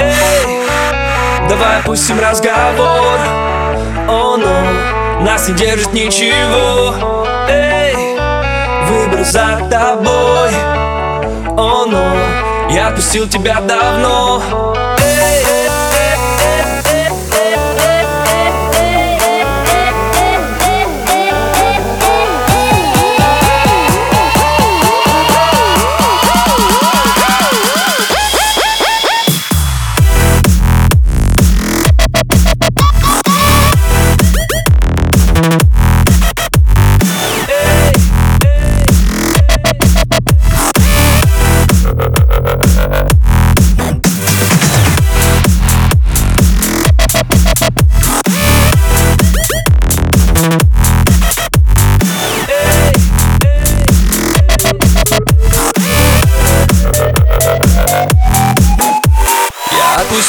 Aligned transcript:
Эй, 0.00 1.48
давай 1.48 1.80
опустим 1.80 2.18
разговор. 2.18 3.18
О, 4.08 4.36
но 4.36 5.22
нас 5.22 5.48
не 5.48 5.54
держит 5.54 5.92
ничего. 5.92 7.26
Эй, 7.48 7.94
выбор 8.88 9.24
за 9.24 9.60
тобой. 9.70 10.50
О, 11.56 11.84
но 11.86 12.16
я 12.70 12.88
отпустил 12.88 13.28
тебя 13.28 13.60
давно. 13.60 14.42
Эй, 14.98 15.69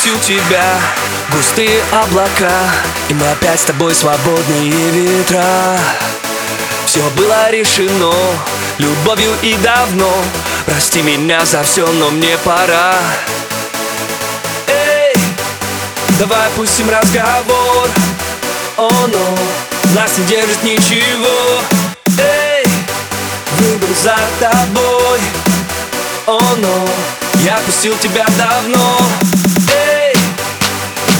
Отпустил 0.00 0.18
тебя, 0.38 0.64
густые 1.30 1.82
облака 1.92 2.50
И 3.10 3.12
мы 3.12 3.30
опять 3.32 3.60
с 3.60 3.64
тобой 3.64 3.94
свободные 3.94 4.70
ветра. 4.92 5.44
Все 6.86 7.02
было 7.10 7.50
решено, 7.50 8.10
любовью 8.78 9.30
и 9.42 9.56
давно. 9.56 10.10
Прости 10.64 11.02
меня 11.02 11.44
за 11.44 11.62
все, 11.64 11.86
но 11.86 12.08
мне 12.08 12.38
пора. 12.44 12.94
Эй, 14.68 15.12
давай 16.18 16.46
опустим 16.46 16.88
разговор. 16.88 17.88
О, 18.78 18.88
но 18.88 19.38
нас 19.94 20.16
не 20.16 20.24
держит 20.24 20.62
ничего. 20.62 21.60
Эй, 22.18 22.64
выбор 23.58 23.90
за 24.02 24.16
тобой. 24.38 25.20
О, 26.26 26.40
но 26.56 26.88
я 27.44 27.56
отпустил 27.56 27.94
тебя 27.98 28.24
давно 28.38 28.96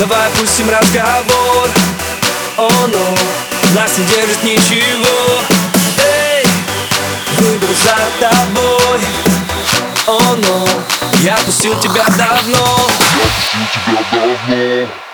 давай 0.00 0.28
опустим 0.28 0.70
разговор. 0.70 1.68
О, 2.56 2.68
но 2.86 3.78
нас 3.78 3.98
не 3.98 4.04
держит 4.06 4.42
ничего. 4.42 5.42
Эй, 6.02 6.44
выбор 7.36 7.68
за 7.68 7.96
тобой. 8.18 9.00
О, 10.06 10.36
но 10.36 10.66
я 11.22 11.34
отпустил 11.34 11.78
тебя 11.80 12.04
давно. 12.16 12.88
Тебя 13.74 14.02
давно 14.10 15.09